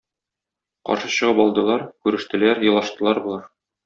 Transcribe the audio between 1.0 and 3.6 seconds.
чыгып алдылар, күрештеләр, елаштылар болар.